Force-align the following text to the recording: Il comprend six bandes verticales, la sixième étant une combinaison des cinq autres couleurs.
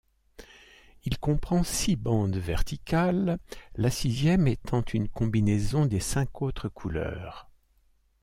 Il 1.03 1.19
comprend 1.19 1.63
six 1.63 1.95
bandes 1.95 2.35
verticales, 2.35 3.37
la 3.75 3.91
sixième 3.91 4.47
étant 4.47 4.81
une 4.81 5.07
combinaison 5.07 5.85
des 5.85 5.99
cinq 5.99 6.41
autres 6.41 6.69
couleurs. 6.69 7.51